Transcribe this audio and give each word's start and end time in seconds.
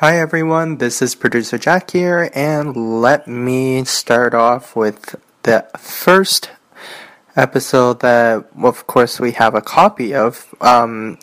Hi 0.00 0.18
everyone, 0.18 0.78
this 0.78 1.02
is 1.02 1.14
producer 1.14 1.58
Jack 1.58 1.90
here, 1.90 2.30
and 2.34 3.02
let 3.02 3.28
me 3.28 3.84
start 3.84 4.32
off 4.32 4.74
with 4.74 5.14
the 5.42 5.68
first 5.76 6.48
episode 7.36 8.00
that, 8.00 8.46
of 8.62 8.86
course, 8.86 9.20
we 9.20 9.32
have 9.32 9.54
a 9.54 9.60
copy 9.60 10.14
of. 10.14 10.54
Um, 10.62 11.18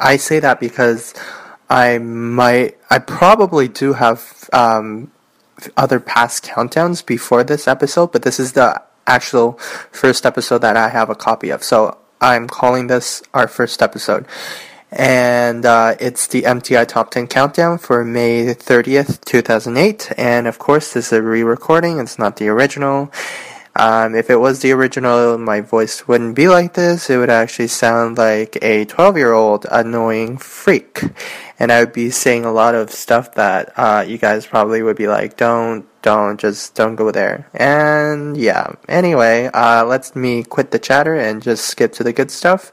I 0.00 0.16
say 0.16 0.40
that 0.40 0.58
because 0.58 1.12
I 1.68 1.98
might, 1.98 2.78
I 2.88 2.98
probably 2.98 3.68
do 3.68 3.92
have 3.92 4.48
um, 4.54 5.12
other 5.76 6.00
past 6.00 6.46
countdowns 6.46 7.04
before 7.04 7.44
this 7.44 7.68
episode, 7.68 8.10
but 8.10 8.22
this 8.22 8.40
is 8.40 8.54
the 8.54 8.82
actual 9.06 9.58
first 9.92 10.24
episode 10.24 10.62
that 10.62 10.78
I 10.78 10.88
have 10.88 11.10
a 11.10 11.14
copy 11.14 11.50
of. 11.50 11.62
So 11.62 11.98
I'm 12.22 12.48
calling 12.48 12.86
this 12.86 13.22
our 13.34 13.48
first 13.48 13.82
episode 13.82 14.26
and 14.94 15.66
uh, 15.66 15.96
it's 15.98 16.28
the 16.28 16.42
MTI 16.42 16.86
Top 16.86 17.10
10 17.10 17.26
Countdown 17.26 17.78
for 17.78 18.04
May 18.04 18.54
30th, 18.54 19.24
2008. 19.24 20.12
And 20.16 20.46
of 20.46 20.58
course, 20.58 20.92
this 20.92 21.08
is 21.08 21.12
a 21.12 21.22
re 21.22 21.42
recording, 21.42 21.98
it's 21.98 22.18
not 22.18 22.36
the 22.36 22.48
original. 22.48 23.10
Um, 23.76 24.14
if 24.14 24.30
it 24.30 24.36
was 24.36 24.60
the 24.60 24.70
original, 24.70 25.36
my 25.36 25.60
voice 25.60 26.06
wouldn't 26.06 26.36
be 26.36 26.46
like 26.46 26.74
this. 26.74 27.10
It 27.10 27.16
would 27.16 27.30
actually 27.30 27.66
sound 27.66 28.18
like 28.18 28.56
a 28.62 28.84
12 28.84 29.16
year 29.16 29.32
old 29.32 29.66
annoying 29.68 30.38
freak. 30.38 31.02
And 31.58 31.70
I 31.70 31.80
would 31.80 31.92
be 31.92 32.10
saying 32.10 32.44
a 32.44 32.52
lot 32.52 32.74
of 32.74 32.90
stuff 32.90 33.34
that 33.34 33.72
uh, 33.76 34.04
you 34.06 34.18
guys 34.18 34.46
probably 34.46 34.82
would 34.82 34.96
be 34.96 35.06
like, 35.06 35.36
don't 35.36 35.86
don't 36.04 36.38
just 36.38 36.74
don't 36.74 36.96
go 36.96 37.10
there. 37.10 37.48
And 37.54 38.36
yeah. 38.36 38.74
Anyway, 38.88 39.50
uh, 39.54 39.84
let 39.86 40.14
me 40.14 40.44
quit 40.44 40.70
the 40.70 40.78
chatter 40.78 41.14
and 41.14 41.42
just 41.42 41.64
skip 41.64 41.94
to 41.94 42.04
the 42.04 42.12
good 42.12 42.30
stuff, 42.30 42.70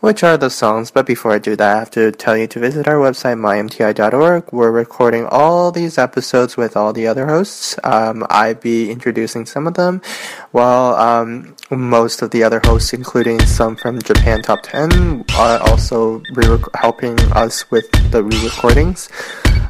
which 0.00 0.24
are 0.24 0.38
the 0.38 0.48
songs. 0.48 0.90
But 0.90 1.04
before 1.06 1.32
I 1.32 1.38
do 1.38 1.54
that, 1.56 1.76
I 1.76 1.78
have 1.78 1.90
to 1.90 2.10
tell 2.10 2.38
you 2.38 2.46
to 2.48 2.58
visit 2.58 2.88
our 2.88 2.96
website 2.96 3.38
mymti.org. 3.38 4.50
We're 4.50 4.70
recording 4.70 5.26
all 5.26 5.70
these 5.70 5.98
episodes 5.98 6.56
with 6.56 6.74
all 6.74 6.94
the 6.94 7.06
other 7.06 7.26
hosts. 7.26 7.76
Um, 7.84 8.26
I 8.30 8.54
be 8.54 8.90
introducing 8.90 9.44
some 9.44 9.66
of 9.66 9.74
them, 9.74 10.00
while 10.52 10.94
um, 10.94 11.54
most 11.70 12.22
of 12.22 12.30
the 12.30 12.42
other 12.42 12.62
hosts, 12.64 12.94
including 12.94 13.40
some 13.44 13.76
from 13.76 14.00
Japan 14.00 14.40
Top 14.40 14.60
10, 14.62 15.26
are 15.36 15.60
also 15.68 16.22
re- 16.32 16.64
helping 16.74 17.20
us 17.32 17.70
with 17.70 17.90
the 18.10 18.19
re-recordings. 18.22 19.08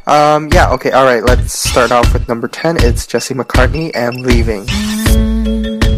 Um, 0.07 0.49
yeah, 0.51 0.71
okay, 0.71 0.91
alright, 0.93 1.23
let's 1.23 1.57
start 1.69 1.91
off 1.91 2.11
with 2.13 2.27
number 2.27 2.47
10. 2.47 2.77
It's 2.77 3.05
Jesse 3.05 3.33
McCartney 3.33 3.91
and 3.93 4.21
Leaving. 4.21 4.67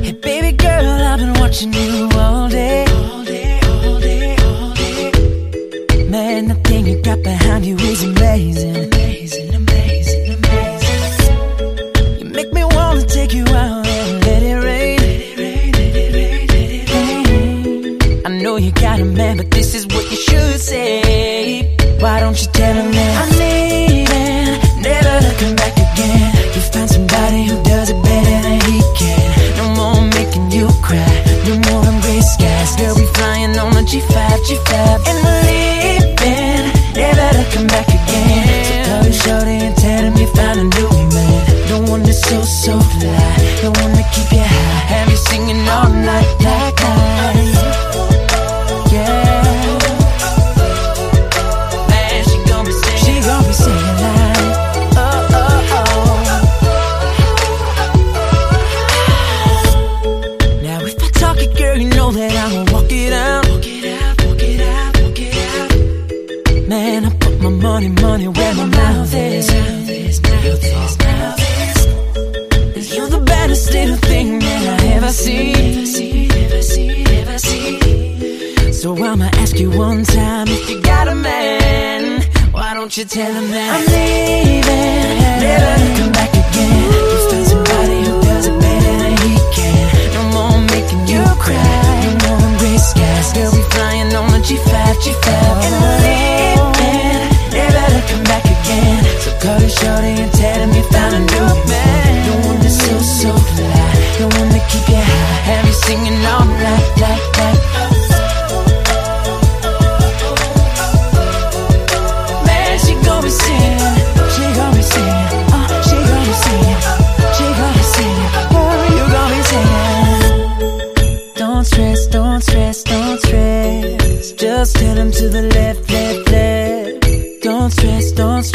Hey, 0.03 0.11
baby 0.11 0.51
girl, 0.57 0.85
I've 0.85 1.19
been 1.19 1.33
watching 1.39 1.73
you 1.73 2.09
all 2.13 2.49
day. 2.49 2.85
All 2.87 3.23
day, 3.23 3.59
all 3.63 3.99
day, 3.99 4.35
all 4.37 4.73
day. 4.73 5.11
Man, 6.09 6.47
the 6.47 6.55
thing 6.65 6.85
you 6.85 7.01
got 7.01 7.21
behind 7.23 7.65
you 7.65 7.75
is 7.77 8.03
amazing. 8.03 8.75
Amazing, 8.75 9.55
amazing, 9.55 10.33
amazing. 10.33 12.19
You 12.19 12.25
make 12.31 12.51
me 12.51 12.63
wanna 12.65 13.05
take 13.05 13.33
you 13.33 13.45
out 13.47 13.87
and 13.87 14.25
let 14.25 14.43
it 14.43 14.55
rain. 14.55 14.99
I 18.25 18.29
know 18.41 18.57
you 18.57 18.71
got 18.71 18.99
a 18.99 19.05
man, 19.05 19.37
but 19.37 19.49
this 19.51 19.73
is 19.75 19.85
what 19.87 20.09
you 20.11 20.17
should 20.17 20.59
say. 20.59 21.02
Why 22.33 22.37
don't 22.37 22.47
you 22.47 22.51
tell 22.53 22.75
him 22.81 22.91
that 22.93 23.13
I'm 23.21 23.31
leaving, 23.37 24.81
never 24.81 25.17
come 25.37 25.55
back 25.55 25.75
again? 25.77 26.33
You 26.55 26.61
found 26.73 26.89
somebody 26.89 27.45
who 27.45 27.61
does 27.61 27.91
it 27.91 28.01
better 28.01 28.37
than 28.41 28.59
he 28.73 28.81
can. 28.97 29.29
No 29.57 29.65
more 29.77 30.01
making 30.17 30.49
you 30.49 30.65
cry, 30.81 31.13
no 31.45 31.53
more 31.69 31.85
gray 32.01 32.21
skies. 32.21 32.75
Girl, 32.75 32.95
we 32.95 33.05
flying 33.13 33.53
on 33.59 33.77
a 33.77 33.85
G5, 33.85 34.17
G5, 34.49 35.07
and 35.13 35.22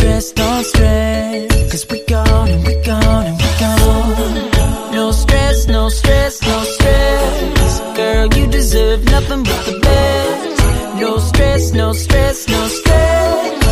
stress, 0.09 0.33
don't 0.33 0.65
stress. 0.65 1.71
Cause 1.71 1.87
we 1.91 2.01
gone 2.07 2.49
and 2.49 2.67
we 2.67 2.75
gone 2.83 3.27
and 3.27 3.37
we 3.37 3.51
gone. 3.61 4.93
No 4.93 5.11
stress, 5.13 5.67
no 5.67 5.89
stress, 5.89 6.43
no 6.43 6.63
stress. 6.75 7.81
Girl, 7.97 8.27
you 8.37 8.47
deserve 8.47 9.05
nothing 9.05 9.43
but 9.43 9.63
the 9.67 9.79
best. 9.81 11.01
No 11.01 11.19
stress, 11.19 11.73
no 11.73 11.93
stress, 11.93 12.49
no 12.49 12.67
stress. 12.69 13.65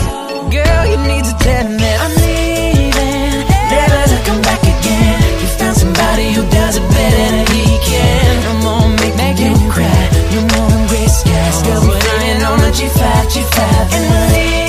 Girl, 0.56 0.82
you 0.92 0.98
need 1.10 1.24
to 1.24 1.34
tell 1.44 1.66
that 1.82 1.96
I'm 2.04 2.14
leaving, 2.24 3.38
never 3.74 4.02
to 4.12 4.18
come 4.28 4.42
back 4.42 4.62
again. 4.74 5.20
You 5.40 5.48
found 5.58 5.76
somebody 5.76 6.32
who 6.36 6.42
does 6.50 6.76
it 6.76 6.86
better 6.98 7.26
than 7.34 7.46
he 7.56 7.64
can. 7.90 8.32
No 8.46 8.52
more 8.64 8.88
make, 9.00 9.16
making 9.16 9.52
you 9.60 9.70
cry, 9.70 10.02
no 10.34 10.40
more 10.52 10.88
gray 10.88 11.08
skies. 11.08 11.62
Girl, 11.64 11.80
we're 11.88 12.00
flying 12.00 12.42
on 12.50 12.60
a 12.60 12.70
G5, 12.78 13.02
G5, 13.32 13.58
and 13.96 14.04
we're 14.10 14.65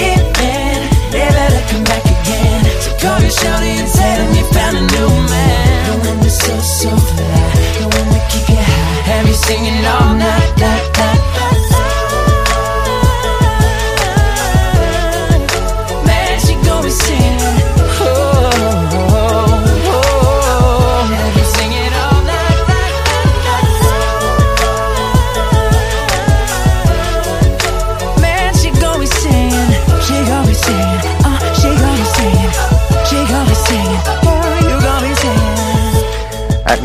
shorty 3.47 3.73
and 3.79 3.87
tell 3.87 4.23
you 4.35 4.43
found 4.51 4.75
a 4.77 4.83
new 4.95 5.09
man. 5.31 5.83
The 5.87 6.09
one 6.09 6.19
that's 6.19 6.39
so 6.43 6.55
so 6.59 6.91
fly, 7.09 7.47
the 7.79 7.87
one 7.97 8.09
that 8.13 8.25
keep 8.31 8.47
you 8.49 8.59
high, 8.59 9.01
have 9.09 9.27
you 9.27 9.37
singing 9.47 9.85
all 9.85 10.13
night, 10.15 10.51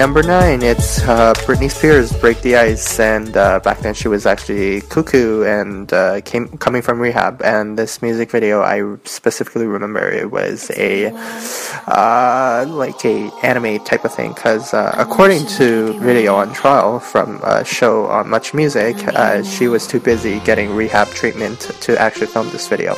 Number 0.02 0.24
nine, 0.24 0.62
it's 0.62 1.00
uh, 1.02 1.32
Britney 1.46 1.70
Spears 1.70 2.12
"Break 2.12 2.40
the 2.40 2.56
Ice," 2.56 2.98
and 2.98 3.36
uh, 3.36 3.60
back 3.60 3.78
then 3.82 3.94
she 3.94 4.08
was 4.08 4.26
actually 4.26 4.80
cuckoo 4.80 5.44
and 5.44 5.92
uh, 5.92 6.20
came 6.22 6.48
coming 6.58 6.82
from 6.82 6.98
rehab. 6.98 7.40
And 7.40 7.78
this 7.78 8.02
music 8.02 8.28
video, 8.32 8.62
I 8.62 8.96
specifically 9.04 9.64
remember 9.64 10.10
it 10.10 10.32
was 10.32 10.72
a 10.76 11.12
uh, 11.86 12.64
like 12.66 13.04
a 13.04 13.30
anime 13.44 13.78
type 13.84 14.04
of 14.04 14.12
thing 14.12 14.32
because 14.32 14.74
uh, 14.74 14.92
according 14.98 15.46
to 15.58 15.96
video 16.00 16.34
on 16.34 16.52
trial 16.52 16.98
from 16.98 17.40
a 17.44 17.64
show 17.64 18.06
on 18.06 18.28
Much 18.28 18.54
Music, 18.54 18.96
uh, 19.06 19.44
she 19.44 19.68
was 19.68 19.86
too 19.86 20.00
busy 20.00 20.40
getting 20.40 20.74
rehab 20.74 21.06
treatment 21.10 21.60
to 21.80 21.96
actually 21.96 22.26
film 22.26 22.50
this 22.50 22.66
video. 22.66 22.96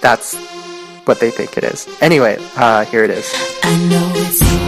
That's 0.00 0.34
what 1.06 1.20
they 1.20 1.30
think 1.30 1.56
it 1.56 1.62
is. 1.62 1.86
Anyway, 2.00 2.38
here 2.90 3.04
it 3.04 3.10
is. 3.10 4.67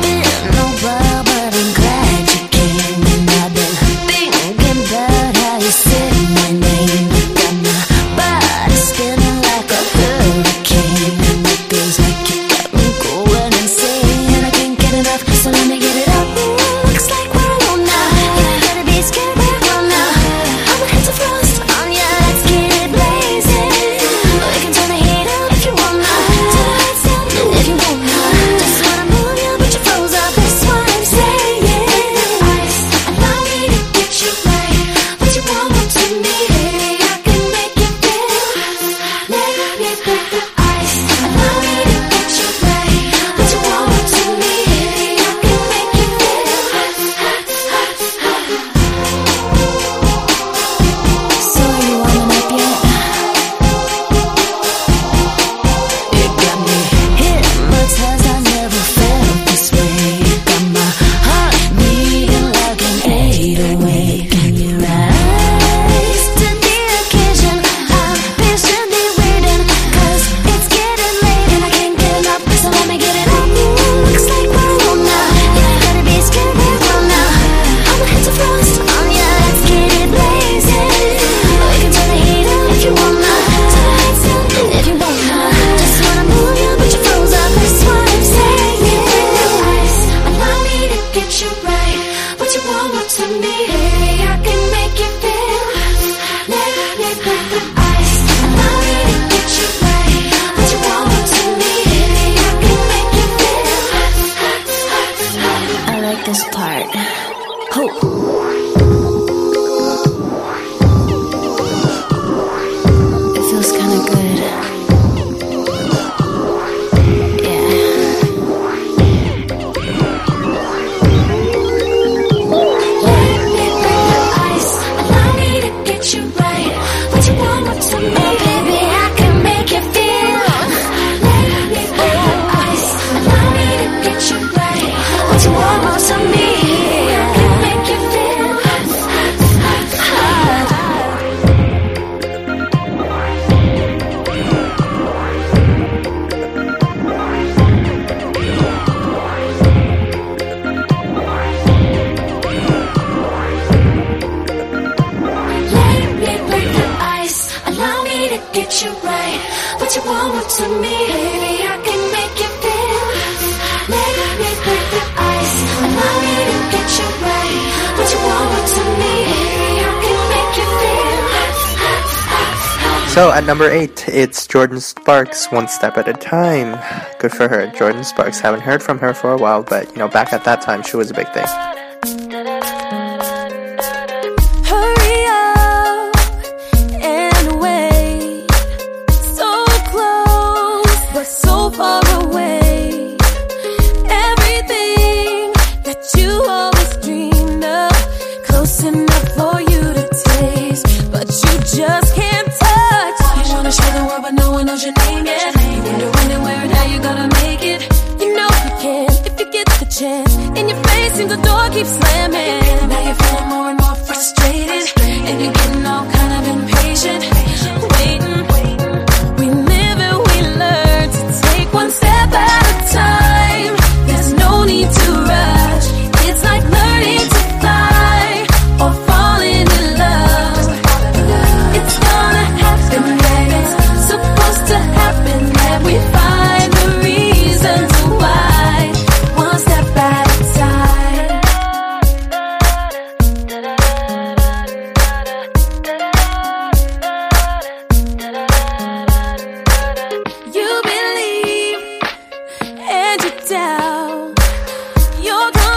number 173.51 173.69
eight, 173.69 174.09
it's 174.09 174.47
Jordin 174.47 174.81
Sparks, 174.81 175.51
One 175.51 175.67
Step 175.67 175.99
at 175.99 176.07
a 176.07 176.13
Time. 176.13 176.79
Good 177.19 177.33
for 177.33 177.49
her. 177.49 177.67
Jordin 177.73 178.05
Sparks, 178.05 178.39
haven't 178.39 178.61
heard 178.61 178.81
from 178.81 179.01
her 179.01 179.13
for 179.13 179.33
a 179.33 179.37
while, 179.37 179.65
but 179.65 179.91
you 179.91 179.97
know, 179.97 180.07
back 180.07 180.33
at 180.33 180.45
that 180.45 180.63
time, 180.63 180.85
she 180.85 180.97
was 180.97 181.11
a 181.11 181.15
big 181.15 181.27
thing. 181.33 181.80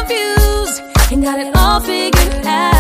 confused 0.06 0.82
and 1.12 1.24
got 1.24 1.40
it 1.40 1.56
all 1.56 1.80
figured 1.80 2.46
out. 2.46 2.73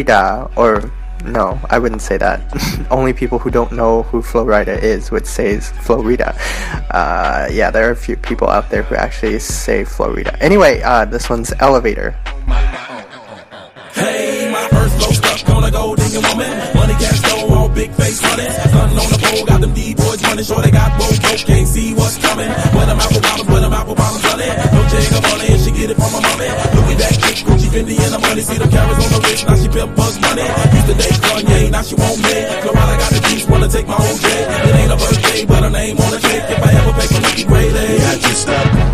Florida, 0.00 0.50
or 0.56 0.90
no, 1.24 1.60
I 1.68 1.78
wouldn't 1.78 2.00
say 2.00 2.16
that. 2.16 2.40
Only 2.90 3.12
people 3.12 3.38
who 3.38 3.50
don't 3.50 3.72
know 3.72 4.04
who 4.04 4.22
Flo 4.22 4.44
Rida 4.46 4.82
is 4.82 5.10
would 5.10 5.26
say 5.26 5.60
Florida. 5.60 6.34
Uh, 6.90 7.48
yeah, 7.52 7.70
there 7.70 7.86
are 7.88 7.92
a 7.92 7.96
few 7.96 8.16
people 8.16 8.48
out 8.48 8.70
there 8.70 8.82
who 8.82 8.94
actually 8.94 9.38
say 9.40 9.84
Florida. 9.84 10.34
Anyway, 10.42 10.80
uh, 10.80 11.04
this 11.04 11.28
one's 11.28 11.52
Elevator. 11.60 12.12
Hey, 13.92 14.50
my 14.50 14.66
first 14.68 14.96
flow 14.96 15.12
stuck 15.12 15.50
on 15.50 15.64
a 15.64 15.70
gold 15.70 15.98
digging 15.98 16.22
woman. 16.22 16.48
Money 16.74 16.94
cash 16.94 17.20
flow, 17.20 17.54
all 17.54 17.68
big 17.68 17.92
face 17.92 18.22
money. 18.22 18.48
Sun 18.48 18.90
on 18.90 18.96
the 18.96 19.18
pole, 19.20 19.44
got 19.44 19.60
them 19.60 19.74
D-boys 20.10 20.22
running. 20.26 20.44
Sure 20.44 20.62
they 20.62 20.70
got 20.70 20.98
both 20.98 21.22
coke, 21.22 21.38
can't 21.46 21.68
see 21.68 21.94
what's 21.94 22.18
coming. 22.18 22.48
When 22.74 22.88
I'm 22.90 22.98
apple 22.98 23.20
bottoms, 23.20 23.48
when 23.50 23.64
I'm 23.64 23.72
apple 23.72 23.94
bottoms 23.94 24.24
running. 24.24 24.50
No 24.50 24.80
jig 24.88 25.06
money, 25.22 25.46
and 25.54 25.60
she 25.60 25.70
get 25.70 25.90
it 25.90 25.96
from 25.96 26.10
my 26.12 26.20
mommy. 26.20 26.50
That 26.98 27.14
kick, 27.22 27.36
Gucci, 27.46 27.68
Fendi, 27.70 27.94
and 28.00 28.12
the 28.14 28.18
money. 28.18 28.42
See 28.42 28.58
the 28.58 28.68
carrots 28.68 29.04
on 29.04 29.10
the 29.12 29.20
wrist, 29.22 29.46
now 29.46 29.56
she 29.56 29.68
pimp 29.68 29.96
buzz 29.96 30.20
money. 30.20 30.42
Used 30.42 30.86
to 30.90 30.94
date 30.94 31.18
Kanye, 31.22 31.70
now 31.70 31.82
she 31.82 31.94
want 31.94 32.18
me. 32.18 32.36
Florida 32.60 32.94
got 32.98 33.10
the 33.14 33.20
juice, 33.30 33.46
wanna 33.46 33.68
take 33.68 33.86
my 33.86 33.94
whole 33.94 34.18
day. 34.18 34.40
It 34.68 34.74
ain't 34.74 34.92
a 34.92 34.96
birthday, 34.96 35.44
but 35.46 35.62
her 35.62 35.70
name 35.70 35.96
on 35.98 36.10
the 36.10 36.18
cake. 36.18 36.44
If 36.50 36.60
I 36.62 36.70
ever 36.74 36.92
pay 36.98 37.06
for 37.06 37.20
Nicky 37.20 37.44
Gray 37.44 37.68
Day. 37.72 37.94
I 38.02 38.18
just 38.18 38.42
stop 38.42 38.89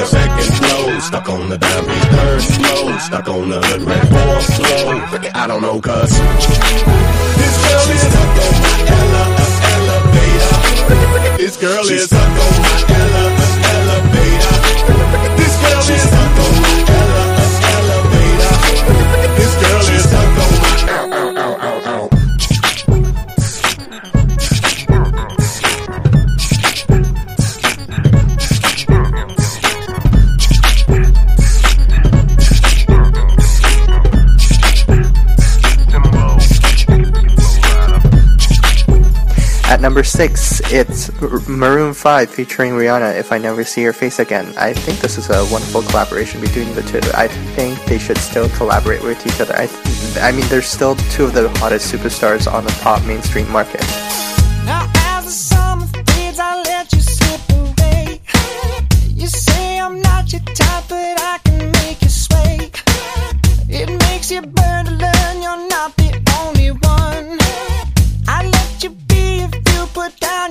the 0.00 0.06
second 0.06 0.54
floor. 0.56 1.00
Stuck 1.00 1.28
on 1.28 1.48
the 1.48 1.58
dime 1.58 1.84
third 1.84 2.42
floor. 2.42 2.98
Stuck 3.00 3.28
on 3.28 3.48
the 3.50 3.60
hood 3.60 3.82
red 3.82 4.08
fourth 4.08 4.46
floor. 4.56 4.94
I 5.34 5.46
don't 5.46 5.62
know 5.62 5.80
cuz. 5.80 6.10
This 7.40 7.54
girl 7.64 7.86
is 7.94 8.00
stuck 8.08 8.36
on 8.44 8.54
my 8.64 8.76
ele- 8.96 9.36
elevator. 9.74 11.36
This 11.36 11.56
girl 11.56 11.84
is 11.84 12.04
stuck 12.06 12.22
on 12.22 12.62
my 12.62 12.76
elevator. 12.88 13.49
Number 40.00 40.08
six, 40.08 40.62
it's 40.72 41.10
Maroon 41.46 41.92
5 41.92 42.30
featuring 42.30 42.72
Rihanna, 42.72 43.18
If 43.18 43.32
I 43.32 43.36
Never 43.36 43.64
See 43.64 43.82
Your 43.82 43.92
Face 43.92 44.18
Again. 44.18 44.54
I 44.56 44.72
think 44.72 44.98
this 45.00 45.18
is 45.18 45.28
a 45.28 45.44
wonderful 45.52 45.82
collaboration 45.82 46.40
between 46.40 46.74
the 46.74 46.80
two. 46.80 47.02
I 47.12 47.28
think 47.28 47.84
they 47.84 47.98
should 47.98 48.16
still 48.16 48.48
collaborate 48.56 49.02
with 49.02 49.26
each 49.26 49.38
other. 49.42 49.54
I, 49.54 49.66
th- 49.66 50.16
I 50.16 50.32
mean, 50.32 50.46
they're 50.48 50.62
still 50.62 50.96
two 51.12 51.24
of 51.24 51.34
the 51.34 51.50
hottest 51.58 51.92
superstars 51.92 52.50
on 52.50 52.64
the 52.64 52.72
pop 52.80 53.04
mainstream 53.04 53.50
market. 53.50 53.82
Put 70.00 70.18
down 70.18 70.49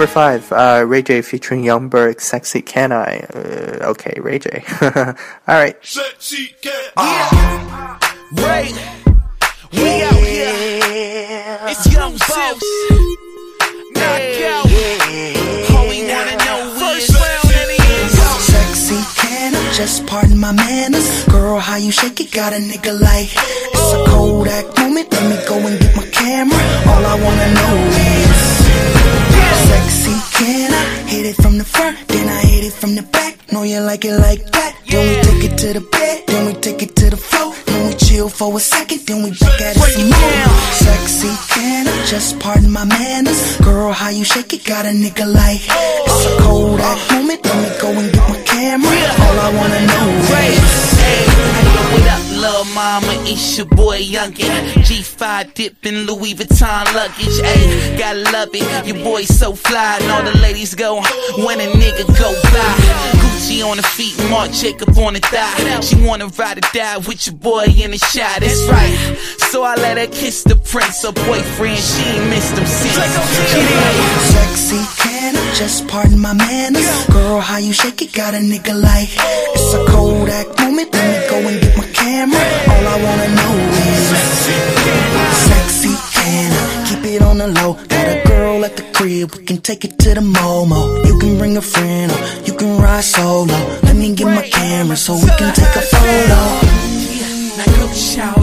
number 0.00 0.12
five, 0.14 0.50
uh, 0.52 0.82
Ray 0.86 1.02
J 1.02 1.20
featuring 1.20 1.62
Young 1.62 1.90
Berg, 1.90 2.22
Sexy 2.22 2.62
Can 2.62 2.90
I? 2.90 3.18
Uh, 3.34 3.90
okay, 3.90 4.18
Ray 4.18 4.38
J. 4.38 4.64
Alright. 5.46 5.76
Sexy 5.84 6.54
Can 6.62 6.72
cat. 6.96 8.00
Right. 8.32 8.72
We 9.74 10.02
out 10.02 10.14
here. 10.14 11.58
It's 11.68 11.84
Young 11.92 12.16
Berg. 12.16 12.56
Knockout. 13.92 14.64
All 15.76 15.84
we 15.84 16.00
wanna 16.08 16.36
know 16.48 16.96
is 16.96 17.12
round 17.12 17.52
and 17.60 17.70
it 17.70 17.84
is. 18.00 18.16
Sexy 18.40 19.20
can 19.20 19.54
I 19.54 19.72
just 19.74 20.06
pardon 20.06 20.38
my 20.38 20.52
manners? 20.52 21.24
Girl, 21.26 21.58
how 21.58 21.76
you 21.76 21.92
shake 21.92 22.20
it 22.20 22.32
got 22.32 22.54
a 22.54 22.56
nigga 22.56 22.98
like 22.98 23.28
It's 23.34 23.92
a 23.92 24.04
Kodak 24.08 24.78
moment, 24.78 25.12
let 25.12 25.28
me 25.28 25.46
go 25.46 25.58
and 25.58 25.78
get 25.78 25.94
my 25.94 26.06
camera 26.06 26.58
All 26.88 27.04
I 27.04 27.20
wanna 27.22 27.54
know 27.54 27.76
is 27.98 28.49
Sexy 29.68 30.16
can 30.36 30.72
I 30.72 31.08
hit 31.08 31.26
it 31.26 31.36
from 31.42 31.58
the 31.58 31.64
front, 31.64 31.96
then 32.08 32.28
I 32.28 32.40
hit 32.40 32.64
it 32.64 32.72
from 32.72 32.94
the 32.94 33.02
back. 33.02 33.36
Know 33.52 33.62
you 33.62 33.80
like 33.80 34.04
it 34.04 34.16
like 34.18 34.44
that. 34.52 34.76
Then 34.88 35.08
we 35.08 35.22
take 35.22 35.52
it 35.52 35.58
to 35.58 35.72
the 35.72 35.80
bed, 35.80 36.26
then 36.26 36.46
we 36.46 36.52
take 36.54 36.82
it 36.82 36.96
to 36.96 37.10
the 37.10 37.16
floor. 37.16 37.54
Then 37.66 37.86
we 37.88 37.94
chill 37.94 38.28
for 38.28 38.56
a 38.56 38.60
second, 38.60 39.00
then 39.06 39.22
we 39.24 39.30
back 39.30 39.60
at 39.60 39.76
it 39.76 39.80
some 39.80 40.10
more. 40.10 40.48
Sexy 40.72 41.32
can 41.54 41.88
I 41.88 42.06
just 42.06 42.38
pardon 42.40 42.70
my 42.70 42.84
manners? 42.84 43.56
Girl, 43.58 43.92
how 43.92 44.10
you 44.10 44.24
shake 44.24 44.52
it? 44.52 44.64
Got 44.64 44.86
a 44.86 44.90
nigga 44.90 45.26
like 45.32 45.60
It's 53.32 53.56
your 53.56 53.66
boy 53.66 54.00
Youngin. 54.00 54.82
G5 54.82 55.54
dipping 55.54 55.98
Louis 55.98 56.34
Vuitton 56.34 56.84
luggage. 56.94 57.38
Hey, 57.38 57.96
gotta 57.96 58.28
love 58.32 58.48
it. 58.52 58.86
Your 58.88 59.04
boy 59.04 59.22
so 59.22 59.52
fly, 59.52 59.98
and 60.02 60.10
all 60.10 60.24
the 60.24 60.36
ladies 60.38 60.74
go 60.74 60.96
when 61.46 61.60
a 61.60 61.70
nigga 61.78 62.06
go 62.18 62.34
by. 62.50 62.74
Gucci 63.22 63.64
on 63.64 63.76
the 63.76 63.84
feet, 63.84 64.18
Marc 64.30 64.50
Jacob 64.50 64.98
on 64.98 65.14
the 65.14 65.20
thigh. 65.20 65.80
She 65.80 65.94
wanna 66.04 66.26
ride 66.26 66.58
or 66.58 66.68
die 66.74 66.98
with 66.98 67.24
your 67.28 67.36
boy 67.36 67.66
in 67.66 67.92
the 67.92 67.98
shot. 67.98 68.40
That's 68.40 68.66
right. 68.66 69.16
So 69.50 69.62
I 69.62 69.76
let 69.76 69.96
her 69.96 70.08
kiss 70.08 70.42
the 70.42 70.56
prince, 70.56 71.02
her 71.04 71.12
boyfriend. 71.12 71.78
She 71.78 72.02
ain't 72.02 72.30
missed 72.30 72.58
him 72.58 72.66
since. 72.66 72.96
Get 72.96 73.62
in. 73.62 74.10
Sexy 74.34 74.82
can 75.02 75.36
I 75.36 75.54
just 75.54 75.86
pardon 75.86 76.18
my 76.18 76.32
manners? 76.32 77.06
Girl, 77.06 77.38
how 77.38 77.58
you 77.58 77.72
shake 77.72 78.02
it 78.02 78.12
got 78.12 78.34
a 78.34 78.38
nigga 78.38 78.74
like 78.74 79.08
It's 79.54 79.72
a 79.74 79.84
Kodak 79.86 80.58
moment, 80.58 80.92
let 80.92 81.06
me 81.22 81.28
go 81.30 81.48
and 81.48 81.60
get 81.60 81.76
my 81.76 81.99
camera 82.10 82.44
All 82.72 82.86
I 82.94 82.96
wanna 83.04 83.28
know 83.38 83.54
is 83.86 84.04
Sexy. 85.48 85.92
Can 86.16 86.50
I 86.62 86.64
keep 86.88 87.04
it 87.14 87.22
on 87.22 87.38
the 87.38 87.48
low? 87.58 87.72
Got 87.94 88.06
a 88.14 88.16
girl 88.28 88.64
at 88.64 88.76
the 88.76 88.84
crib, 88.94 89.34
we 89.34 89.44
can 89.44 89.58
take 89.58 89.84
it 89.84 89.98
to 90.02 90.10
the 90.18 90.24
Momo. 90.38 90.80
You 91.06 91.18
can 91.18 91.38
bring 91.38 91.56
a 91.56 91.62
friend 91.62 92.10
or 92.14 92.20
you 92.46 92.54
can 92.60 92.80
ride 92.82 93.04
solo. 93.04 93.58
Let 93.86 93.96
me 93.96 94.14
get 94.14 94.26
my 94.26 94.46
camera 94.48 94.96
so 94.96 95.14
we 95.14 95.30
can 95.38 95.50
take 95.54 95.76
a 95.82 95.84
photo. 95.92 96.40
Now 97.58 97.68
go 97.78 97.86
shout. 97.92 98.36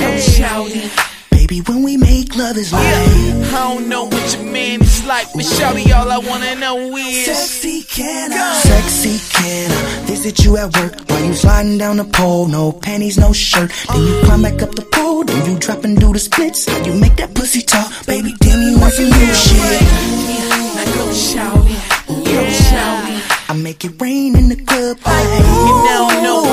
Go 0.00 0.08
shout. 0.34 1.15
Baby, 1.48 1.60
when 1.60 1.84
we 1.84 1.96
make 1.96 2.34
love 2.34 2.56
is 2.56 2.72
like 2.72 2.82
I 2.82 3.50
don't 3.52 3.88
know 3.88 4.02
what 4.06 4.34
your 4.34 4.42
man 4.50 4.82
is 4.82 5.06
like, 5.06 5.28
but 5.32 5.44
shawty, 5.44 5.94
all 5.94 6.10
I 6.10 6.18
wanna 6.18 6.56
know 6.56 6.96
is 6.96 7.24
Sexy 7.24 7.82
can 7.82 8.32
I? 8.32 8.52
Sexy 8.54 9.20
can 9.32 9.70
I 9.70 10.06
visit 10.06 10.44
you 10.44 10.56
at 10.56 10.76
work 10.76 11.08
while 11.08 11.24
you 11.24 11.34
sliding 11.34 11.78
down 11.78 11.98
the 11.98 12.04
pole? 12.04 12.48
No 12.48 12.72
panties, 12.72 13.16
no 13.16 13.32
shirt. 13.32 13.70
Then 13.92 14.02
you 14.02 14.20
climb 14.24 14.42
back 14.42 14.60
up 14.60 14.74
the 14.74 14.82
pole, 14.82 15.22
then 15.22 15.48
you 15.48 15.56
drop 15.60 15.84
and 15.84 15.96
do 15.96 16.12
the 16.12 16.18
splits. 16.18 16.66
You 16.84 16.94
make 16.94 17.14
that 17.16 17.32
pussy 17.32 17.62
talk, 17.62 17.92
baby? 18.06 18.34
Damn, 18.40 18.62
you 18.62 18.80
want 18.80 18.94
some 18.94 19.04
new 19.04 19.34
shit. 19.34 19.82
Now 20.74 20.84
go 20.96 21.06
shawty, 21.14 21.78
go 22.24 22.44
shawty. 22.66 23.22
I 23.48 23.52
make 23.54 23.84
it 23.84 23.92
rain 24.02 24.36
in 24.36 24.48
the 24.48 24.56
club. 24.56 24.96
You 24.98 25.84
now 25.86 26.08
know 26.24 26.45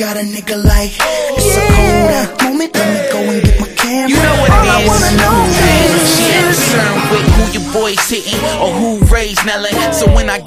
got 0.00 0.16
a 0.16 0.20
nigga 0.20 0.56
like 0.64 0.98
a 0.98 1.69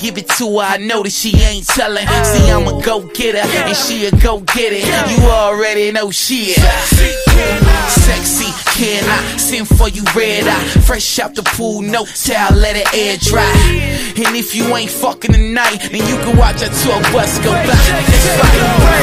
give 0.03 0.17
it 0.17 0.27
to 0.27 0.59
her, 0.59 0.75
I 0.75 0.77
know 0.77 1.01
that 1.01 1.13
she 1.13 1.31
ain't 1.39 1.65
telling. 1.65 2.05
See, 2.27 2.51
I'm 2.51 2.67
a 2.67 2.83
go 2.83 3.07
getter 3.15 3.39
and 3.39 3.75
she 3.75 4.05
a 4.05 4.11
go 4.11 4.41
get 4.41 4.73
it. 4.75 4.83
You 4.83 5.23
already 5.29 5.93
know 5.93 6.11
she 6.11 6.51
is. 6.51 6.61
Sexy, 8.03 8.51
can 8.75 9.03
I 9.07 9.37
send 9.37 9.67
for 9.67 9.87
you 9.87 10.03
red 10.13 10.45
eye? 10.45 10.59
Fresh 10.83 11.19
out 11.19 11.35
the 11.35 11.43
pool, 11.43 11.81
no 11.81 12.03
towel, 12.03 12.53
let 12.53 12.75
it 12.75 12.93
air 12.93 13.15
dry. 13.17 13.47
And 14.19 14.35
if 14.35 14.53
you 14.53 14.75
ain't 14.75 14.91
fucking 14.91 15.31
tonight, 15.31 15.79
then 15.89 16.03
you 16.05 16.17
can 16.19 16.35
watch 16.37 16.61
a 16.61 16.69
tour 16.83 16.99
bus 17.15 17.39
go 17.39 17.53
by. 17.53 17.79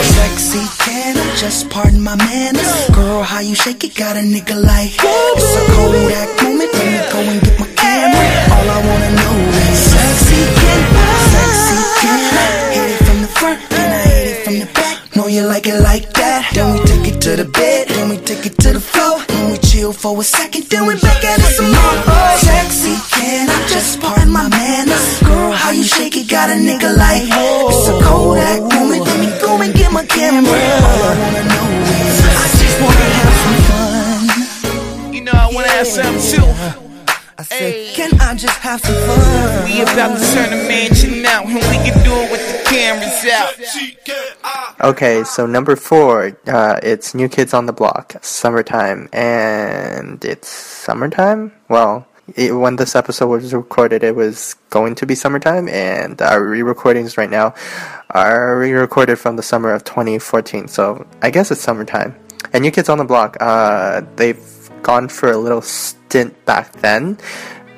Sexy 0.05 0.65
can 0.85 1.17
I 1.17 1.37
just 1.37 1.71
pardon 1.71 2.03
my 2.03 2.17
manners? 2.17 2.91
Girl, 2.95 3.23
how 3.23 3.41
you 3.41 3.55
shake 3.55 3.85
it 3.85 3.95
got 3.95 4.17
a 4.17 4.21
nigga 4.21 4.61
like 4.61 4.93
It's 5.01 5.57
a 5.57 5.63
Kodak 5.73 6.43
moment, 6.43 6.73
let 6.75 6.87
me 6.93 7.01
go 7.13 7.19
and 7.21 7.41
get 7.41 7.59
my 7.59 7.67
camera 7.75 8.29
All 8.55 8.69
I 8.69 8.79
wanna 8.87 9.11
know 9.17 9.37
is 9.65 9.79
Sexy 9.79 10.30
can 10.61 10.81
I? 10.97 11.09
Sexy 11.33 11.79
can 12.01 12.21
I? 12.35 12.49
Hit 12.75 12.89
it 12.95 13.01
from 13.07 13.19
the 13.23 13.29
front, 13.29 13.61
then 13.71 13.89
I 13.93 14.03
hit 14.09 14.27
it 14.33 14.45
from 14.45 14.57
the 14.61 14.69
back 14.75 15.17
Know 15.17 15.27
you 15.27 15.43
like 15.43 15.67
it 15.67 15.81
like 15.81 16.13
that 16.15 16.49
Then 16.55 16.73
we 16.73 16.79
take 16.87 17.07
it 17.13 17.21
to 17.23 17.37
the 17.37 17.45
bed, 17.45 17.89
then 17.89 18.09
we 18.09 18.17
take 18.19 18.47
it 18.47 18.57
to 18.63 18.73
the 18.73 18.81
floor 18.81 19.19
Then 19.29 19.51
we 19.51 19.59
chill 19.59 19.93
for 19.93 20.19
a 20.19 20.25
second, 20.25 20.65
then 20.71 20.87
we 20.87 20.95
back 21.01 21.25
at 21.25 21.39
it 21.39 21.53
some 21.59 21.67
more 21.67 21.97
oh, 22.09 22.39
Sexy 22.41 22.95
can 23.11 23.51
I? 23.51 23.69
Just 23.69 24.01
pardon 24.01 24.31
my 24.31 24.49
manners 24.49 25.21
Girl, 25.21 25.53
how 25.53 25.71
you 25.73 25.85
shake 25.85 26.17
it 26.17 26.29
got 26.29 26.49
a 26.49 26.55
nigga 26.55 26.97
like 26.97 27.27
It's 27.27 27.89
a 27.89 27.95
Kodak 28.01 28.61
moment, 28.73 29.03
let 29.05 29.19
me 29.21 29.29
go 29.41 29.61
and 29.61 29.75
get 29.75 29.93
my 29.93 30.07
camera 30.07 30.47
All 30.49 31.03
I 31.05 31.15
wanna 31.21 31.45
know 31.53 31.67
is 32.01 32.19
I 32.33 32.47
just 32.63 32.77
wanna 32.81 33.09
have 33.19 33.35
some 33.45 33.59
fun 33.69 35.15
You 35.15 35.21
know 35.23 35.33
I 35.33 35.51
wanna 35.53 35.69
have 35.69 35.87
some 35.87 36.17
too. 36.17 36.80
I 37.41 37.43
said, 37.43 37.95
can 37.95 38.21
I 38.21 38.35
just 38.35 38.59
have 38.59 38.83
some 38.83 38.95
fun? 38.95 39.65
We 39.65 39.81
about 39.81 40.19
to 40.19 40.35
turn 40.35 40.51
the 40.51 40.69
mansion 40.69 41.25
out, 41.25 41.47
and 41.47 41.55
we 41.55 41.61
can 41.61 42.05
do 42.05 42.13
it 42.13 42.31
with 42.31 42.45
the 42.53 42.69
cameras 42.69 43.25
out. 43.33 43.55
Sexy 43.55 43.97
cat. 44.05 44.77
Okay, 44.83 45.25
so 45.25 45.47
number 45.47 45.75
four, 45.75 46.37
uh, 46.47 46.81
it's 46.83 47.15
New 47.15 47.31
Kids 47.31 47.55
on 47.55 47.65
the 47.65 47.73
Block, 47.73 48.17
summertime, 48.21 49.09
and 49.15 50.23
it's 50.23 50.49
summertime. 50.49 51.53
Well, 51.71 52.07
it, 52.37 52.53
when 52.53 52.77
this 52.77 52.95
episode 52.95 53.29
was 53.29 53.55
recorded, 53.55 54.05
it 54.05 54.15
was 54.15 54.57
going 54.69 54.95
to 54.97 55.07
be 55.07 55.15
summertime, 55.15 55.67
and 55.71 56.21
our 56.21 56.45
re-recordings 56.45 57.17
right 57.17 57.31
now 57.31 57.55
are 58.11 58.59
re-recorded 58.59 59.17
from 59.17 59.37
the 59.37 59.43
summer 59.43 59.73
of 59.73 59.85
2014. 59.85 60.69
So 60.69 61.07
I 61.23 61.31
guess 61.31 61.51
it's 61.51 61.63
summertime. 61.63 62.15
And 62.53 62.65
New 62.65 62.71
Kids 62.71 62.91
on 62.91 62.99
the 62.99 63.05
Block, 63.05 63.39
uh, 63.41 64.03
they've 64.17 64.37
gone 64.83 65.09
for 65.09 65.31
a 65.31 65.37
little 65.37 65.63
stint 65.63 66.45
back 66.45 66.73
then. 66.81 67.19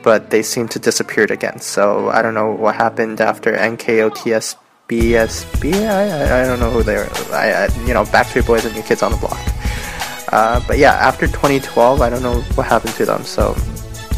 But 0.02 0.30
they 0.30 0.42
seem 0.42 0.66
to 0.68 0.78
disappeared 0.78 1.30
again. 1.30 1.60
So 1.60 2.08
I 2.08 2.22
don't 2.22 2.34
know 2.34 2.50
what 2.50 2.74
happened 2.74 3.20
after 3.20 3.52
NKOTS 3.52 4.56
BSB. 4.88 5.74
I, 5.86 6.10
I, 6.10 6.42
I 6.42 6.46
don't 6.46 6.58
know 6.58 6.70
who 6.70 6.82
they 6.82 6.96
are. 6.96 7.08
I, 7.32 7.52
I 7.52 7.86
you 7.86 7.94
know 7.94 8.04
Backstreet 8.04 8.46
Boys 8.46 8.64
and 8.64 8.74
New 8.74 8.82
Kids 8.82 9.02
on 9.02 9.12
the 9.12 9.18
Block. 9.18 9.38
Uh, 10.32 10.60
but 10.66 10.78
yeah, 10.78 10.94
after 10.94 11.26
2012, 11.26 12.00
I 12.00 12.10
don't 12.10 12.22
know 12.22 12.40
what 12.56 12.66
happened 12.66 12.94
to 12.94 13.04
them. 13.04 13.22
So 13.24 13.54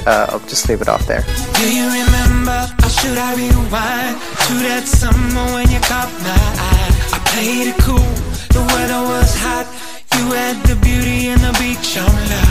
uh, 0.07 0.27
I'll 0.31 0.47
just 0.49 0.69
leave 0.69 0.81
it 0.81 0.89
off 0.89 1.07
there. 1.07 1.23
Do 1.59 1.67
you 1.75 1.87
remember, 1.87 2.71
or 2.83 2.89
should 2.89 3.19
I 3.19 3.35
rewind 3.35 4.17
to 4.47 4.55
that 4.69 4.85
summer 4.87 5.45
when 5.55 5.69
you 5.71 5.81
caught 5.81 6.13
my 6.23 6.39
eye? 6.71 6.91
I 7.13 7.19
played 7.33 7.69
it 7.73 7.79
cool, 7.83 8.11
the 8.55 8.63
weather 8.73 9.03
was 9.03 9.35
hot. 9.37 9.67
You 10.17 10.31
had 10.33 10.63
the 10.67 10.77
beauty 10.77 11.29
and 11.29 11.41
the 11.41 11.53
beach 11.59 11.99
on 11.99 12.15
lock. 12.31 12.44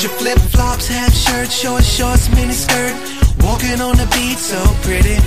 With 0.00 0.12
your 0.12 0.18
flip 0.18 0.38
flops, 0.50 0.88
half 0.88 1.12
shirt, 1.12 1.52
short 1.52 1.84
shorts, 1.84 2.30
mini 2.30 2.54
skirt. 2.54 2.94
Walking 3.44 3.82
on 3.82 3.98
the 3.98 4.08
beach 4.16 4.38
so 4.38 4.56
pretty. 4.80 5.20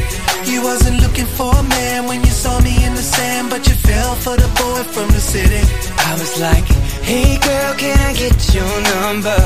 You 0.52 0.64
wasn't 0.64 1.00
looking 1.00 1.28
for 1.28 1.54
a 1.54 1.62
man 1.62 2.08
when 2.08 2.22
you 2.22 2.32
saw 2.32 2.60
me 2.60 2.84
in 2.84 2.96
the 2.96 3.04
sand, 3.04 3.52
but 3.52 3.68
you 3.68 3.76
fell 3.76 4.16
for 4.16 4.36
the 4.36 4.48
boy 4.58 4.82
from 4.92 5.10
the 5.10 5.20
city. 5.20 5.62
I 6.00 6.14
was 6.18 6.42
like, 6.42 6.66
hey 7.06 7.38
girl, 7.38 7.76
can 7.76 8.00
I 8.00 8.14
get 8.14 8.34
your 8.52 8.74
number? 8.98 9.38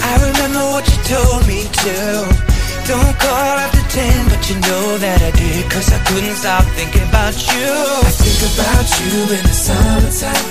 I 0.00 0.14
remember 0.28 0.64
what 0.72 0.88
you 0.88 0.96
told 1.04 1.46
me 1.46 1.64
to. 1.84 2.49
Don't 2.86 3.14
call 3.20 3.54
after 3.64 3.84
ten, 3.92 4.28
but 4.28 4.42
you 4.48 4.56
know 4.56 4.98
that 4.98 5.20
I 5.22 5.30
did 5.32 5.70
Cause 5.70 5.92
I 5.92 5.98
couldn't 6.08 6.36
stop 6.36 6.64
thinking 6.78 7.04
about 7.08 7.36
you. 7.36 7.70
I 8.08 8.12
think 8.22 8.40
about 8.50 8.86
you 8.98 9.12
in 9.36 9.42
the 9.44 9.56
summertime. 9.66 10.48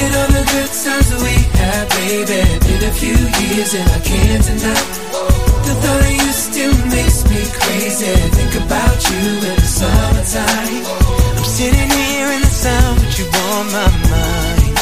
And 0.00 0.10
all 0.16 0.30
the 0.30 0.44
good 0.46 0.72
times 0.72 1.10
we 1.20 1.34
had, 1.58 1.84
baby. 1.98 2.40
Been 2.64 2.82
a 2.88 2.92
few 2.94 3.18
years 3.18 3.74
and 3.74 3.88
I 3.90 4.00
can't 4.00 4.42
deny 4.46 4.82
The 5.66 5.74
thought 5.82 6.04
of 6.06 6.14
you 6.22 6.30
still 6.32 6.76
makes 6.94 7.18
me 7.28 7.40
crazy. 7.60 8.14
Think 8.38 8.54
about 8.64 8.98
you 9.10 9.22
in 9.50 9.56
the 9.58 9.70
summertime. 9.80 10.86
I'm 11.36 11.44
sitting 11.44 11.90
here 11.90 12.28
in 12.36 12.40
the 12.46 12.54
sun, 12.62 12.94
but 12.94 13.12
you 13.18 13.26
on 13.26 13.64
my 13.74 13.90
mind. 14.08 14.74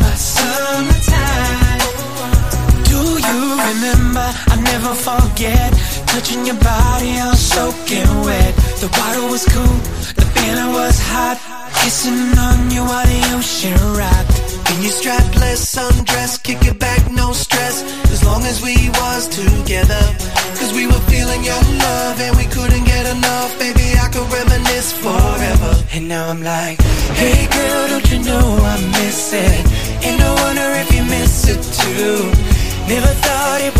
My 0.00 0.14
summertime. 0.16 1.82
Do 2.88 3.00
you 3.20 3.38
remember 3.68 4.47
never 4.78 4.94
forget 4.94 5.72
Touching 6.06 6.46
your 6.46 6.56
body, 6.56 7.12
I'm 7.18 7.34
soaking 7.34 8.10
wet. 8.26 8.54
The 8.80 8.88
water 8.98 9.24
was 9.30 9.44
cool, 9.46 9.78
the 10.18 10.26
feeling 10.34 10.72
was 10.72 10.98
hot. 11.10 11.38
Kissing 11.82 12.38
on 12.38 12.70
you 12.70 12.82
while 12.82 13.06
the 13.06 13.20
ocean 13.36 13.78
rocked 13.96 14.34
In 14.70 14.82
your 14.82 14.94
strapless 14.98 15.62
undress, 15.76 16.38
kick 16.38 16.64
it 16.64 16.78
back, 16.78 17.10
no 17.10 17.32
stress. 17.32 17.82
As 18.10 18.24
long 18.24 18.42
as 18.44 18.62
we 18.62 18.74
was 19.00 19.28
together 19.28 20.04
Cause 20.58 20.72
we 20.72 20.86
were 20.86 21.04
feeling 21.12 21.42
your 21.44 21.62
love 21.86 22.16
and 22.20 22.36
we 22.36 22.46
couldn't 22.46 22.84
get 22.84 23.04
enough. 23.16 23.58
Baby, 23.58 23.94
I 23.94 24.08
could 24.12 24.26
reminisce 24.32 24.92
forever. 24.92 25.72
And 25.94 26.08
now 26.08 26.28
I'm 26.28 26.42
like, 26.42 26.80
hey 27.20 27.46
girl, 27.46 27.88
don't 27.92 28.10
you 28.10 28.20
know 28.24 28.46
I 28.74 28.76
miss 28.98 29.32
it 29.32 29.62
Ain't 30.04 30.18
no 30.18 30.34
wonder 30.42 30.68
if 30.82 30.88
you 30.94 31.04
miss 31.04 31.48
it 31.48 31.62
too. 31.82 32.58
Never 32.88 33.12
thought 33.20 33.60
it 33.60 33.77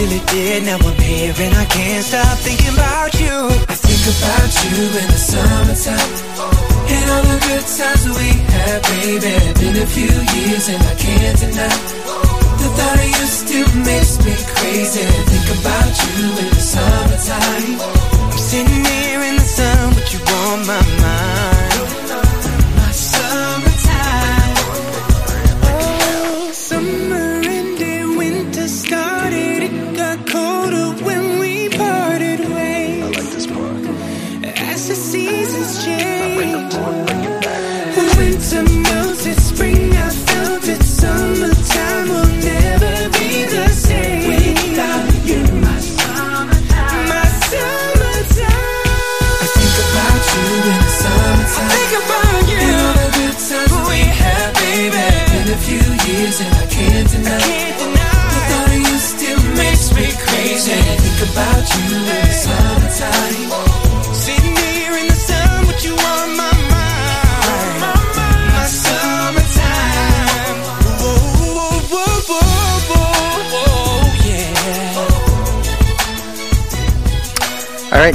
till 0.00 0.12
it 0.16 0.26
did, 0.28 0.62
now 0.64 0.78
I'm 0.80 0.98
here 1.00 1.34
and 1.44 1.54
I 1.54 1.64
can't 1.66 2.04
stop 2.04 2.36
thinking 2.46 2.74
about 2.74 3.12
you. 3.20 3.36
I 3.72 3.76
think 3.84 4.02
about 4.16 4.50
you 4.64 4.76
in 5.00 5.08
the 5.14 5.20
summertime. 5.30 6.12
And 6.92 7.04
all 7.12 7.24
the 7.30 7.38
good 7.46 7.66
times 7.78 8.04
we 8.16 8.28
had, 8.52 8.80
baby. 8.92 9.34
Been 9.60 9.76
a 9.84 9.88
few 9.96 10.14
years 10.34 10.64
and 10.72 10.82
I 10.92 10.94
can't 11.04 11.36
deny 11.42 11.76
The 12.60 12.68
thought 12.76 12.98
of 13.04 13.10
you 13.16 13.26
still 13.40 13.72
makes 13.90 14.14
me 14.24 14.34
crazy. 14.52 15.06
Think 15.32 15.48
about 15.58 15.92
you 16.02 16.16
in 16.42 16.48
the 16.56 16.64
summertime. 16.74 17.72
I'm 18.32 18.38
sitting 18.50 18.84
here 18.92 19.22
in 19.28 19.34
the 19.36 19.48
sun, 19.56 19.94
but 19.94 20.06
you 20.12 20.20
on 20.40 20.58
my 20.66 20.82
mind. 21.04 21.69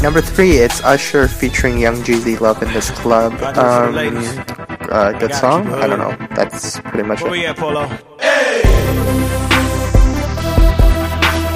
Number 0.06 0.22
three, 0.22 0.58
it's 0.58 0.84
Usher 0.84 1.28
featuring 1.28 1.80
Young 1.80 1.96
Jeezy 2.04 2.40
Love 2.40 2.62
in 2.62 2.72
this 2.74 2.92
club. 2.92 3.34
Um, 3.58 3.98
uh, 4.92 5.14
good 5.14 5.34
song? 5.34 5.68
I 5.74 5.88
don't 5.88 5.98
know. 5.98 6.16
That's 6.36 6.80
pretty 6.80 7.02
much 7.02 7.22
Where 7.22 7.30
it. 7.30 7.40
We 7.40 7.46
at, 7.48 7.58
Polo? 7.58 7.88
Hey! 8.20 8.62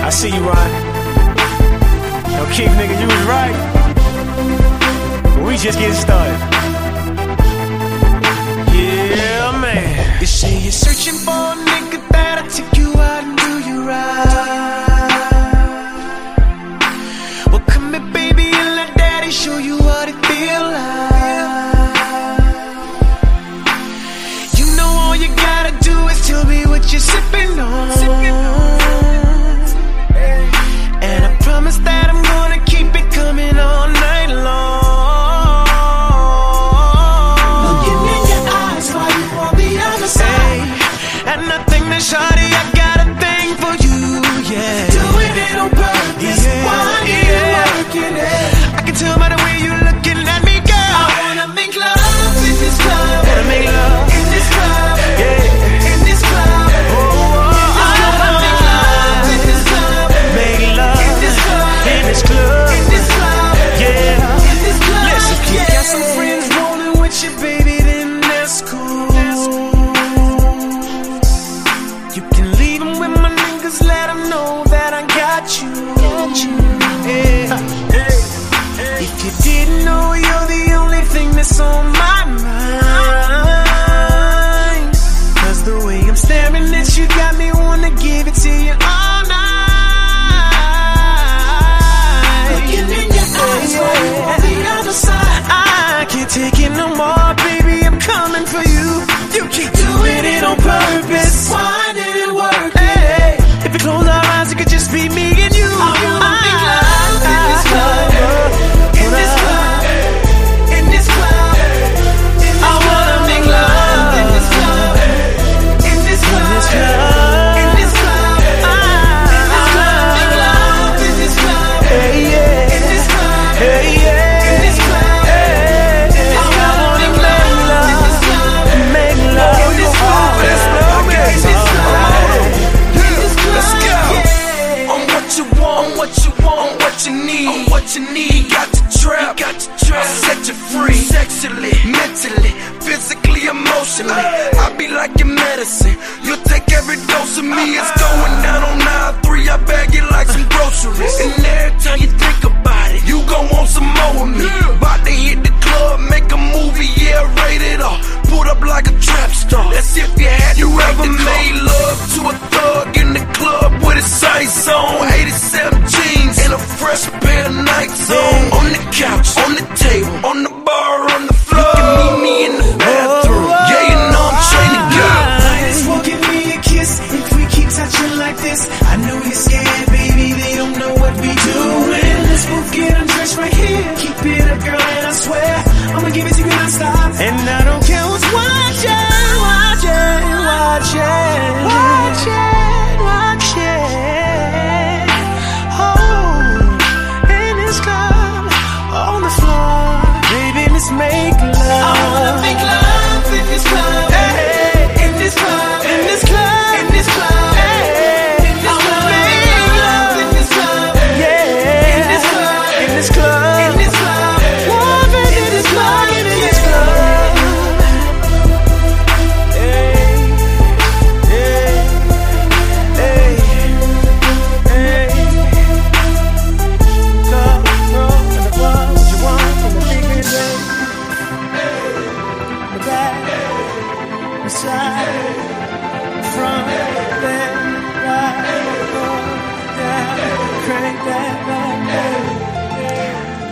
I 0.03 0.09
see 0.09 0.29
you, 0.29 0.41
Ron. 0.41 0.71
Yo, 2.33 2.45
King, 2.51 2.69
nigga, 2.69 2.99
you 2.99 3.05
was 3.05 3.23
right. 3.29 3.53
We 5.45 5.55
just 5.55 5.77
getting 5.77 5.93
started. 5.93 6.39
Yeah, 8.73 9.61
man. 9.61 10.21
You 10.21 10.25
say 10.25 10.57
you're 10.57 10.71
searching 10.71 11.19
for 11.19 11.55
me. 11.55 11.68
you 26.99 27.05
sipping 27.05 27.59
on? 27.59 27.91
Sipping 27.91 28.35
on. 28.35 28.58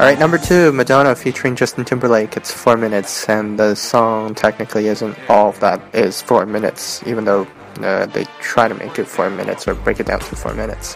Alright, 0.08 0.20
number 0.20 0.38
two, 0.38 0.72
Madonna 0.72 1.14
featuring 1.18 1.58
Justin 1.58 1.84
Timberlake. 1.84 2.38
It's 2.38 2.50
four 2.50 2.78
minutes, 2.78 3.28
and 3.28 3.60
the 3.60 3.76
song 3.76 4.36
technically 4.36 4.88
isn't 4.88 5.18
all 5.30 5.52
that 5.60 5.82
is 5.94 6.22
four 6.22 6.46
minutes, 6.46 7.06
even 7.06 7.26
though 7.26 7.46
uh, 7.82 8.06
they 8.06 8.24
try 8.40 8.70
to 8.70 8.74
make 8.74 8.98
it 9.00 9.06
four 9.06 9.30
minutes 9.30 9.68
or 9.68 9.76
break 9.76 10.00
it 10.00 10.06
down 10.06 10.20
to 10.20 10.36
four 10.38 10.54
minutes. 10.54 10.96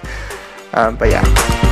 Um, 0.72 0.96
but 0.96 1.10
yeah. 1.10 1.71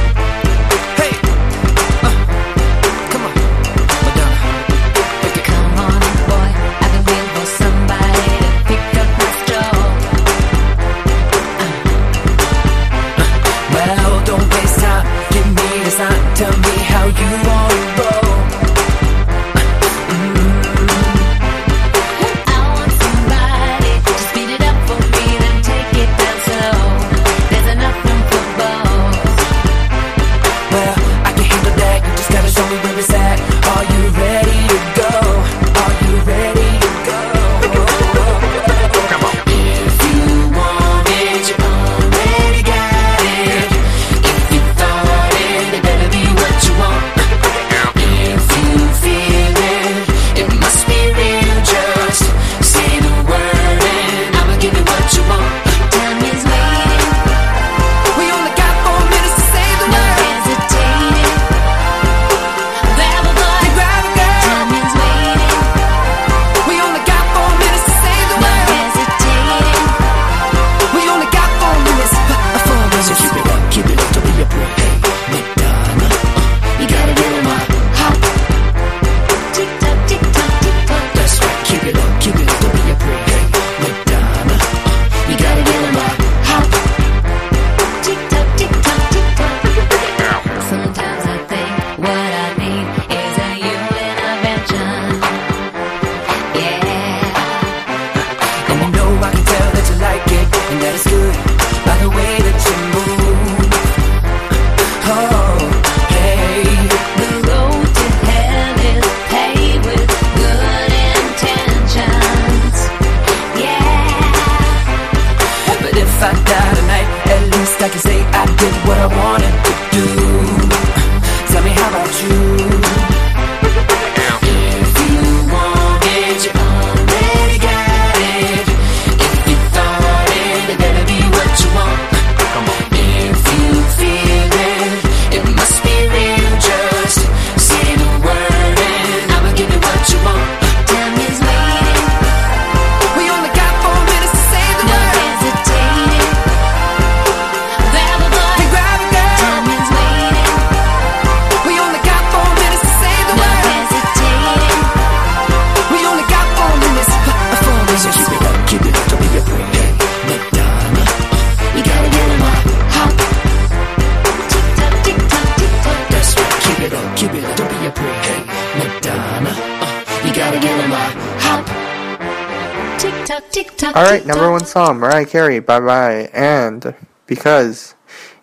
Alright, 173.99 174.25
number 174.25 174.49
one 174.49 174.63
song, 174.63 174.99
Mariah 174.99 175.25
Carey, 175.25 175.59
bye 175.59 175.81
bye. 175.81 176.29
And 176.31 176.95
because 177.27 177.95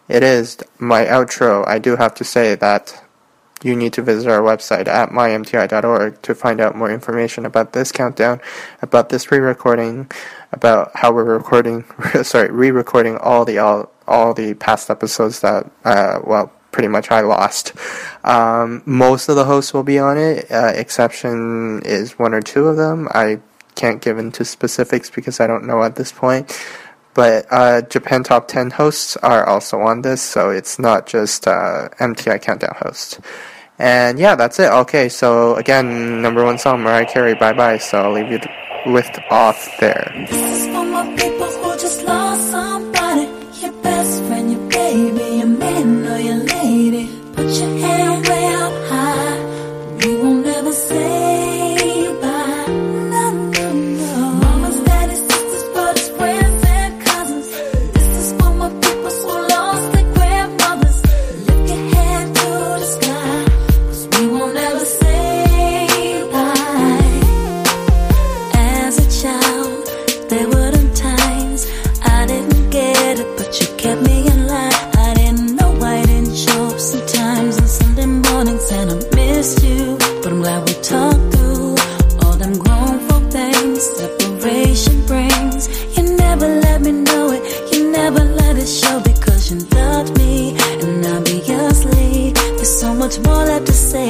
it 0.06 0.22
is 0.22 0.58
my 0.78 1.06
outro, 1.06 1.66
I 1.66 1.78
do 1.78 1.96
have 1.96 2.12
to 2.16 2.24
say 2.24 2.56
that 2.56 3.02
you 3.62 3.74
need 3.74 3.94
to 3.94 4.02
visit 4.02 4.28
our 4.30 4.42
website 4.42 4.86
at 4.86 5.08
mymti.org 5.08 6.20
to 6.20 6.34
find 6.34 6.60
out 6.60 6.76
more 6.76 6.90
information 6.90 7.46
about 7.46 7.72
this 7.72 7.90
countdown, 7.90 8.42
about 8.82 9.08
this 9.08 9.32
re-recording, 9.32 10.10
about 10.52 10.90
how 10.92 11.10
we're 11.10 11.24
recording, 11.24 11.86
sorry, 12.22 12.50
re-recording 12.50 13.16
all 13.16 13.46
the 13.46 13.56
all, 13.56 13.90
all 14.06 14.34
the 14.34 14.52
past 14.52 14.90
episodes 14.90 15.40
that, 15.40 15.70
uh, 15.86 16.18
well, 16.22 16.52
pretty 16.70 16.88
much 16.88 17.10
I 17.10 17.22
lost. 17.22 17.72
Um, 18.24 18.82
most 18.84 19.30
of 19.30 19.36
the 19.36 19.46
hosts 19.46 19.72
will 19.72 19.84
be 19.84 19.98
on 19.98 20.18
it. 20.18 20.50
Uh, 20.52 20.72
exception 20.74 21.80
is 21.86 22.18
one 22.18 22.34
or 22.34 22.42
two 22.42 22.66
of 22.66 22.76
them. 22.76 23.08
I 23.10 23.40
can't 23.76 24.02
give 24.02 24.18
into 24.18 24.44
specifics 24.44 25.10
because 25.10 25.38
I 25.40 25.46
don't 25.46 25.66
know 25.66 25.82
at 25.82 25.96
this 25.96 26.10
point. 26.10 26.52
But 27.14 27.46
uh, 27.50 27.80
Japan 27.82 28.24
Top 28.24 28.46
10 28.46 28.72
hosts 28.72 29.16
are 29.18 29.46
also 29.46 29.80
on 29.80 30.02
this, 30.02 30.20
so 30.20 30.50
it's 30.50 30.78
not 30.78 31.06
just 31.06 31.48
uh, 31.48 31.88
MTI 31.98 32.42
Countdown 32.42 32.74
hosts. 32.76 33.18
And 33.78 34.18
yeah, 34.18 34.34
that's 34.34 34.58
it. 34.58 34.70
Okay, 34.70 35.08
so 35.08 35.54
again, 35.56 36.20
number 36.20 36.44
one 36.44 36.58
song, 36.58 36.82
Mariah 36.82 37.06
Carey, 37.06 37.34
Bye 37.34 37.52
Bye. 37.52 37.78
So 37.78 38.02
I'll 38.02 38.12
leave 38.12 38.30
you 38.30 38.40
with 38.92 39.10
off 39.30 39.68
there. 39.80 40.85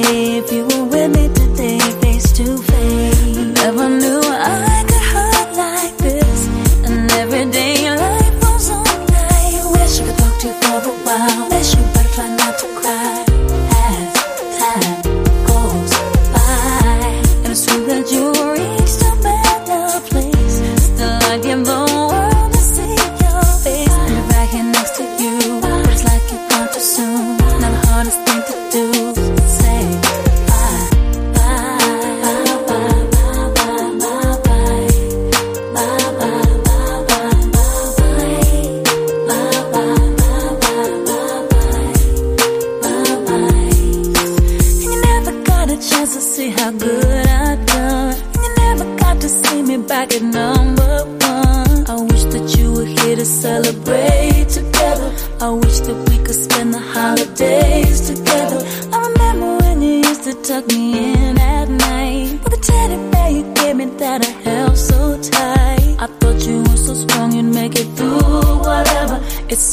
if 0.05 0.51
you 0.51 0.63
were 0.65 0.85
with 0.85 1.15
me 1.15 1.27
today, 1.33 1.79
face 2.01 2.31
to 2.33 2.57
face. 2.57 2.66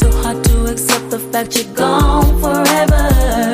so 0.05 0.22
hard 0.22 0.44
to 0.44 0.66
accept 0.66 1.11
the 1.11 1.18
fact 1.18 1.57
you're 1.57 1.72
gone 1.74 2.38
forever. 2.40 3.53